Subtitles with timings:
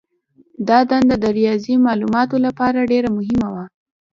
[0.67, 3.63] دا دنده د ریاضي مالوماتو لپاره ډېره مهمه وه.